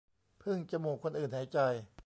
[0.41, 1.59] พึ่งจมูกคนอื่นหายใจ